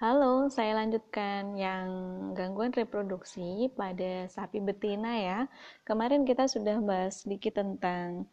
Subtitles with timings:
[0.00, 1.84] Halo, saya lanjutkan yang
[2.32, 5.38] gangguan reproduksi pada sapi betina ya.
[5.84, 8.24] Kemarin kita sudah bahas sedikit tentang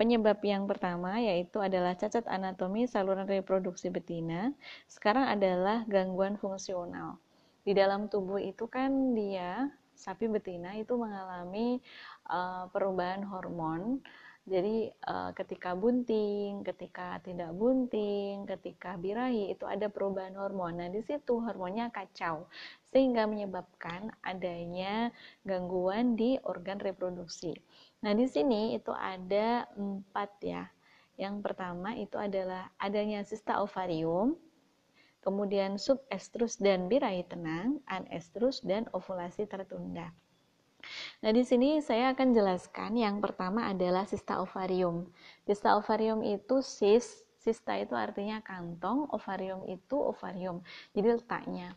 [0.00, 4.56] penyebab yang pertama yaitu adalah cacat anatomi saluran reproduksi betina.
[4.88, 7.20] Sekarang adalah gangguan fungsional.
[7.68, 11.84] Di dalam tubuh itu kan dia sapi betina itu mengalami
[12.32, 14.00] uh, perubahan hormon
[14.48, 20.80] jadi uh, ketika bunting, ketika tidak bunting, ketika birahi itu ada perubahan hormon.
[20.80, 22.48] Nah, di situ hormonnya kacau
[22.88, 25.12] sehingga menyebabkan adanya
[25.44, 27.52] gangguan di organ reproduksi.
[28.00, 30.64] Nah, di sini itu ada empat ya.
[31.20, 34.32] Yang pertama itu adalah adanya sista ovarium,
[35.20, 40.08] kemudian subestrus dan birahi tenang, anestrus dan ovulasi tertunda.
[41.24, 45.08] Nah, di sini saya akan jelaskan yang pertama adalah sista ovarium.
[45.44, 50.62] Sista ovarium itu sis, sista itu artinya kantong, ovarium itu ovarium.
[50.94, 51.74] Jadi letaknya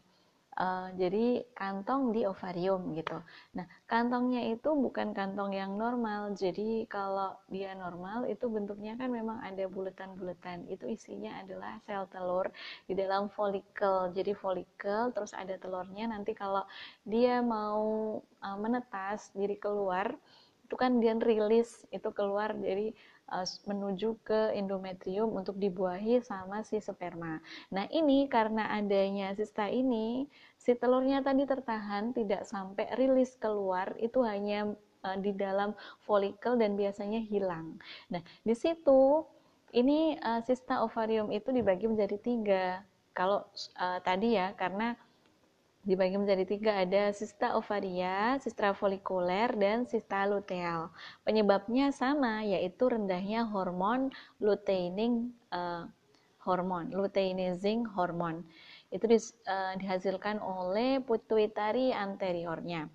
[0.52, 3.24] Uh, jadi kantong di ovarium gitu.
[3.56, 6.36] Nah, kantongnya itu bukan kantong yang normal.
[6.36, 10.68] Jadi kalau dia normal itu bentuknya kan memang ada bulatan-bulatan.
[10.68, 12.52] Itu isinya adalah sel telur
[12.84, 14.12] di dalam folikel.
[14.12, 16.12] Jadi folikel terus ada telurnya.
[16.12, 16.68] Nanti kalau
[17.08, 20.12] dia mau uh, menetas diri keluar,
[20.68, 22.96] itu kan dia rilis itu keluar dari
[23.32, 27.40] uh, menuju ke endometrium untuk dibuahi sama si sperma.
[27.72, 30.28] Nah, ini karena adanya sista ini,
[30.60, 34.76] si telurnya tadi tertahan tidak sampai rilis keluar, itu hanya
[35.08, 35.74] uh, di dalam
[36.04, 37.80] folikel dan biasanya hilang.
[38.12, 39.26] Nah, di situ
[39.72, 42.66] ini uh, sista ovarium itu dibagi menjadi tiga.
[43.12, 43.44] Kalau
[43.80, 44.96] uh, tadi ya, karena
[45.82, 50.94] dibagi menjadi tiga ada sista ovaria, sista folikuler, dan sista luteal.
[51.26, 55.90] Penyebabnya sama yaitu rendahnya hormon luteining uh,
[56.46, 58.46] hormon, luteinizing hormon.
[58.94, 59.18] Itu di,
[59.50, 62.86] uh, dihasilkan oleh pituitari anteriornya.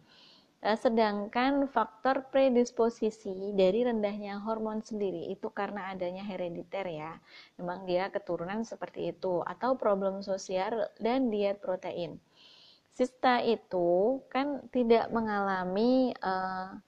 [0.63, 7.19] Uh, sedangkan faktor predisposisi dari rendahnya hormon sendiri itu karena adanya herediter ya.
[7.59, 12.23] Memang dia keturunan seperti itu atau problem sosial dan diet protein
[12.97, 16.81] sista itu kan tidak mengalami uh,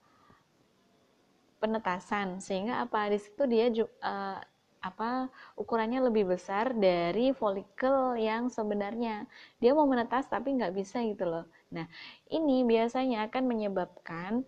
[1.61, 2.41] penetasan.
[2.41, 3.69] Sehingga apa di situ dia
[4.01, 4.41] uh,
[4.79, 5.27] apa
[5.59, 9.29] ukurannya lebih besar dari folikel yang sebenarnya.
[9.61, 11.45] Dia mau menetas tapi nggak bisa gitu loh.
[11.69, 11.85] Nah
[12.33, 14.41] ini biasanya akan menyebabkan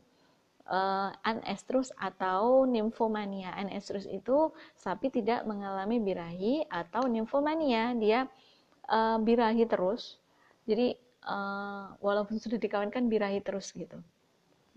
[0.66, 3.54] uh, anestrus atau nymphomania.
[3.54, 7.94] Anestrus itu sapi tidak mengalami birahi atau nymphomania.
[7.94, 8.26] Dia
[8.90, 10.18] uh, birahi terus.
[10.66, 14.00] Jadi uh, walaupun sudah dikawinkan birahi terus gitu.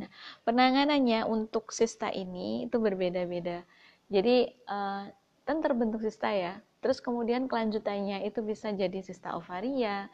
[0.00, 0.10] Nah,
[0.42, 3.62] penanganannya untuk sista ini itu berbeda-beda.
[4.10, 5.06] Jadi uh,
[5.44, 10.12] kan terbentuk sista ya, Terus kemudian kelanjutannya itu bisa jadi sista ovaria,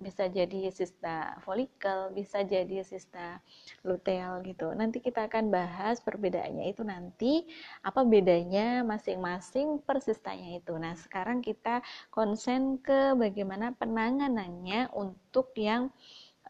[0.00, 3.44] bisa jadi sista folikel, bisa jadi sista
[3.84, 4.72] luteal gitu.
[4.72, 7.44] Nanti kita akan bahas perbedaannya itu nanti
[7.84, 10.72] apa bedanya masing-masing persistanya itu.
[10.80, 15.92] Nah, sekarang kita konsen ke bagaimana penanganannya untuk yang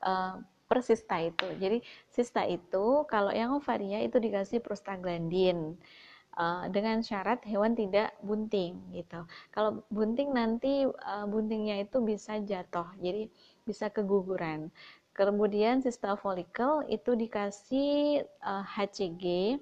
[0.07, 0.39] uh,
[0.71, 1.51] persista itu.
[1.59, 5.75] Jadi sista itu kalau yang ovaria itu dikasih prostaglandin.
[6.39, 9.27] Uh, dengan syarat hewan tidak bunting gitu.
[9.51, 13.27] Kalau bunting nanti uh, buntingnya itu bisa jatuh, jadi
[13.67, 14.71] bisa keguguran.
[15.19, 19.59] Kemudian sistem folikel itu dikasih uh, HCG,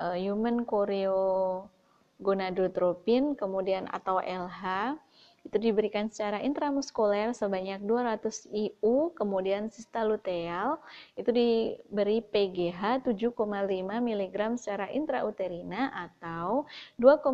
[0.00, 1.68] uh, human choreo
[2.16, 4.96] gonadotropin, kemudian atau LH
[5.40, 10.76] itu diberikan secara intramuskuler sebanyak 200 IU, kemudian sista luteal
[11.16, 13.40] itu diberi PGH 7,5
[13.88, 16.68] mg secara intrauterina atau
[17.00, 17.24] 2,5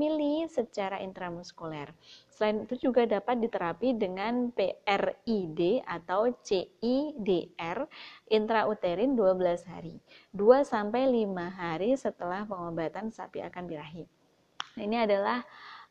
[0.00, 1.92] mili secara intramuskuler.
[2.32, 7.84] Selain itu juga dapat diterapi dengan PRID atau CIDR
[8.32, 10.00] intrauterin 12 hari.
[10.32, 14.08] 2 sampai 5 hari setelah pengobatan sapi akan birahi.
[14.80, 15.44] Nah, ini adalah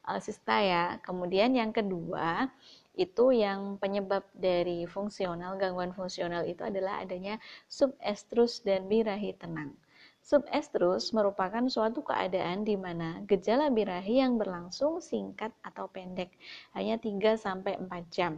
[0.10, 0.98] uh, sista ya.
[1.06, 2.50] Kemudian yang kedua
[2.98, 7.38] itu yang penyebab dari fungsional gangguan fungsional itu adalah adanya
[7.70, 9.78] subestrus dan birahi tenang.
[10.20, 16.36] Subestrus merupakan suatu keadaan di mana gejala birahi yang berlangsung singkat atau pendek,
[16.76, 18.34] hanya 3 sampai 4 jam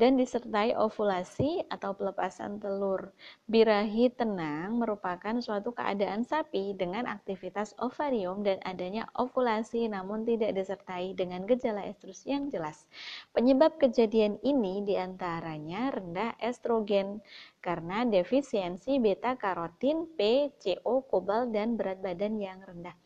[0.00, 3.12] dan disertai ovulasi atau pelepasan telur.
[3.44, 11.12] Birahi tenang merupakan suatu keadaan sapi dengan aktivitas ovarium dan adanya ovulasi namun tidak disertai
[11.12, 12.88] dengan gejala estrus yang jelas.
[13.36, 17.20] Penyebab kejadian ini di antaranya rendah estrogen
[17.60, 22.96] karena defisiensi beta karotin, P, CO, kobal, dan berat badan yang rendah.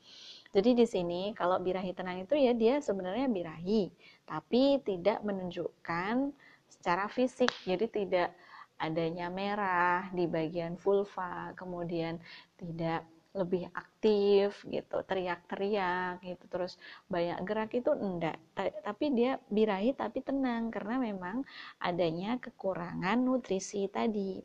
[0.57, 3.93] Jadi di sini kalau birahi tenang itu ya dia sebenarnya birahi,
[4.25, 6.33] tapi tidak menunjukkan
[6.69, 7.51] secara fisik.
[7.65, 8.31] Jadi tidak
[8.77, 12.21] adanya merah di bagian vulva, kemudian
[12.61, 18.41] tidak lebih aktif gitu, teriak-teriak gitu, terus banyak gerak itu enggak.
[18.57, 21.45] Tapi dia birahi tapi tenang karena memang
[21.77, 24.41] adanya kekurangan nutrisi tadi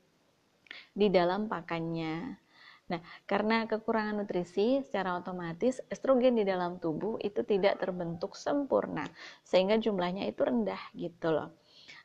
[0.92, 2.36] di dalam pakannya.
[2.92, 9.08] Nah, karena kekurangan nutrisi, secara otomatis estrogen di dalam tubuh itu tidak terbentuk sempurna,
[9.48, 11.56] sehingga jumlahnya itu rendah gitu loh.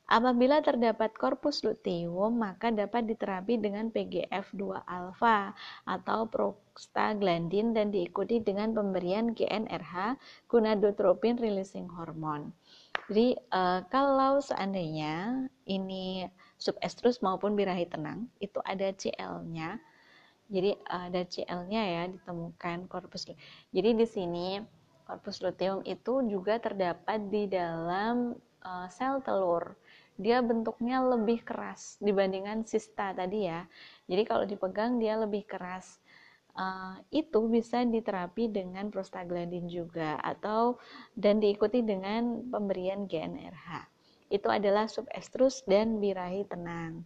[0.07, 5.51] Apabila terdapat korpus luteum, maka dapat diterapi dengan PGF2 alfa
[5.83, 10.15] atau prostaglandin dan diikuti dengan pemberian GnRH,
[10.47, 12.55] gonadotropin releasing hormone.
[13.11, 19.83] Jadi uh, kalau seandainya ini subestrus maupun birahi tenang, itu ada CL-nya.
[20.47, 23.27] Jadi ada CL-nya ya ditemukan korpus.
[23.75, 24.63] Jadi di sini
[25.03, 29.75] korpus luteum itu juga terdapat di dalam uh, sel telur
[30.17, 33.69] dia bentuknya lebih keras dibandingkan sista tadi ya.
[34.09, 36.01] Jadi kalau dipegang dia lebih keras.
[36.57, 40.81] Uh, itu bisa diterapi dengan prostaglandin juga atau
[41.13, 43.93] dan diikuti dengan pemberian GnRH.
[44.33, 47.05] Itu adalah subestrus dan birahi tenang.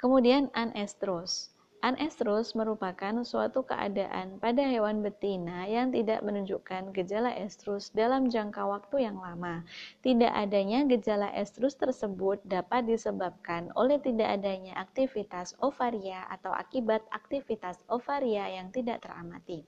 [0.00, 1.51] Kemudian anestrus.
[1.82, 9.10] Anestrus merupakan suatu keadaan pada hewan betina yang tidak menunjukkan gejala estrus dalam jangka waktu
[9.10, 9.66] yang lama.
[9.98, 17.82] Tidak adanya gejala estrus tersebut dapat disebabkan oleh tidak adanya aktivitas ovaria atau akibat aktivitas
[17.90, 19.66] ovaria yang tidak teramati.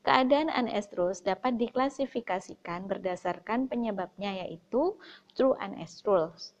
[0.00, 4.96] Keadaan anestrus dapat diklasifikasikan berdasarkan penyebabnya yaitu
[5.36, 6.56] true anestrus,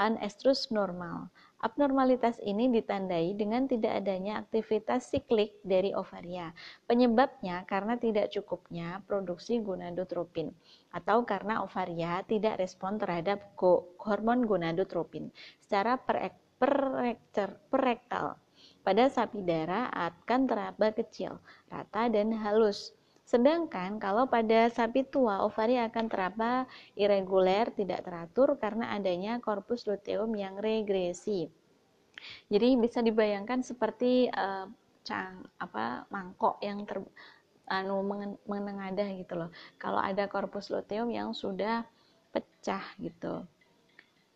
[0.00, 1.28] anestrus normal,
[1.60, 6.56] Abnormalitas ini ditandai dengan tidak adanya aktivitas siklik dari ovaria.
[6.88, 10.56] Penyebabnya karena tidak cukupnya produksi gonadotropin
[10.96, 13.52] atau karena ovaria tidak respon terhadap
[14.00, 15.28] hormon gonadotropin
[15.60, 16.00] secara
[17.68, 18.40] perektal.
[18.80, 22.96] Pada sapi darah akan teraba kecil, rata dan halus.
[23.30, 26.66] Sedangkan kalau pada sapi tua, ovari akan teraba
[26.98, 31.46] irreguler, tidak teratur karena adanya korpus luteum yang regresi.
[32.50, 34.66] Jadi bisa dibayangkan seperti uh,
[35.06, 37.06] cang apa mangkok yang ter
[37.70, 38.02] anu
[38.50, 39.54] menengadah gitu loh.
[39.78, 41.86] Kalau ada korpus luteum yang sudah
[42.34, 43.46] pecah gitu.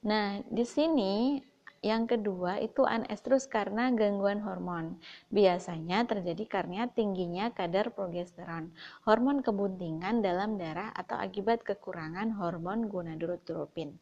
[0.06, 1.42] Nah, di sini
[1.84, 4.96] yang kedua itu anestrus karena gangguan hormon.
[5.28, 8.72] Biasanya terjadi karena tingginya kadar progesteron,
[9.04, 14.00] hormon kebuntingan dalam darah atau akibat kekurangan hormon gonadotropin.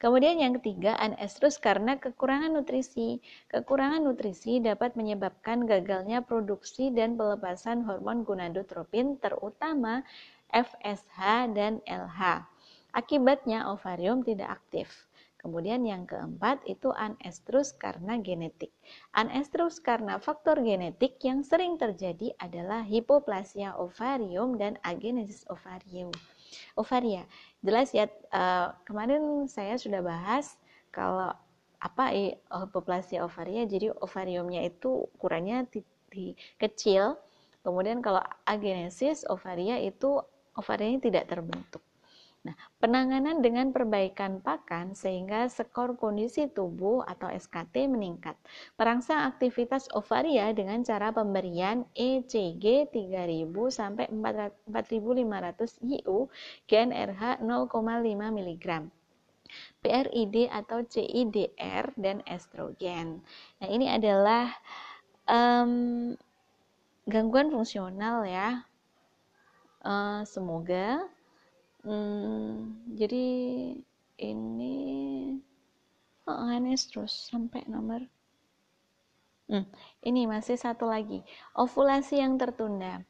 [0.00, 3.20] Kemudian yang ketiga, anestrus karena kekurangan nutrisi.
[3.52, 10.00] Kekurangan nutrisi dapat menyebabkan gagalnya produksi dan pelepasan hormon gonadotropin terutama
[10.48, 12.48] FSH dan LH.
[12.96, 15.07] Akibatnya ovarium tidak aktif.
[15.38, 18.74] Kemudian yang keempat itu anestrus karena genetik.
[19.14, 26.10] Anestrus karena faktor genetik yang sering terjadi adalah hipoplasia ovarium dan agenesis ovarium.
[26.74, 27.22] Ovaria.
[27.62, 30.58] Jelas ya uh, kemarin saya sudah bahas
[30.90, 31.30] kalau
[31.78, 33.62] apa hipoplasia ovaria.
[33.62, 35.70] Jadi ovariumnya itu ukurannya
[36.58, 37.14] kecil.
[37.62, 40.18] Kemudian kalau agenesis ovaria itu
[40.58, 41.82] ovarianya tidak terbentuk.
[42.46, 48.38] Nah, penanganan dengan perbaikan pakan sehingga skor kondisi tubuh atau SKT meningkat.
[48.78, 53.42] Perangsang aktivitas ovaria dengan cara pemberian ECG 3000
[53.74, 56.30] sampai 4500 IU
[56.70, 58.66] GnRH 0,5 mg.
[59.80, 63.24] PRID atau CIDR dan estrogen.
[63.58, 64.52] Nah, ini adalah
[65.24, 66.12] um,
[67.08, 68.68] gangguan fungsional ya.
[69.80, 71.08] Uh, semoga
[71.84, 72.50] hmm,
[72.98, 73.26] jadi
[74.18, 74.76] ini
[76.26, 76.58] oh,
[76.90, 78.02] terus sampai nomor.
[79.48, 79.64] Hmm,
[80.04, 81.24] ini masih satu lagi.
[81.56, 83.00] Ovulasi yang tertunda.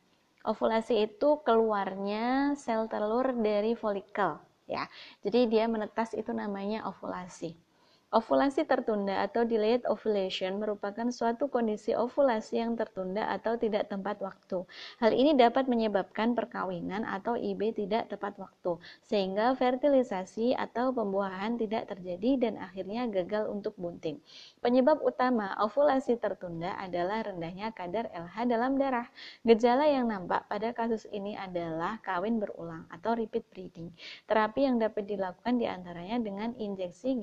[0.47, 4.39] Ovulasi itu keluarnya sel telur dari folikel
[4.71, 4.87] ya.
[5.27, 7.68] Jadi dia menetas itu namanya ovulasi
[8.09, 14.65] Ovulasi tertunda atau delayed ovulation merupakan suatu kondisi ovulasi yang tertunda atau tidak tepat waktu.
[14.97, 21.93] Hal ini dapat menyebabkan perkawinan atau IB tidak tepat waktu, sehingga fertilisasi atau pembuahan tidak
[21.93, 24.17] terjadi dan akhirnya gagal untuk bunting.
[24.65, 29.05] Penyebab utama ovulasi tertunda adalah rendahnya kadar LH dalam darah.
[29.45, 33.93] Gejala yang nampak pada kasus ini adalah kawin berulang atau repeat breeding.
[34.25, 37.21] Terapi yang dapat dilakukan di antaranya dengan injeksi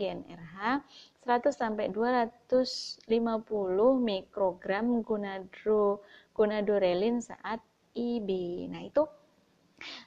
[0.80, 3.10] GnRH 100 sampai 250
[3.98, 6.06] mikrogram gonadro
[6.38, 7.66] gonadorelin saat
[7.98, 8.30] IB.
[8.70, 9.10] Nah, itu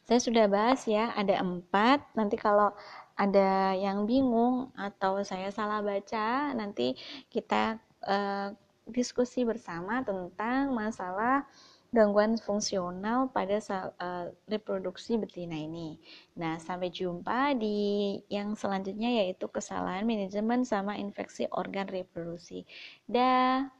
[0.06, 2.06] saya sudah bahas ya, ada empat.
[2.14, 2.70] Nanti kalau
[3.18, 6.94] ada yang bingung atau saya salah baca, nanti
[7.34, 8.54] kita uh,
[8.86, 11.44] diskusi bersama tentang masalah
[11.88, 13.56] gangguan fungsional pada
[13.96, 15.96] uh, reproduksi betina ini.
[16.36, 22.68] Nah, sampai jumpa di yang selanjutnya yaitu kesalahan manajemen sama infeksi organ reproduksi.
[23.08, 23.77] Dah.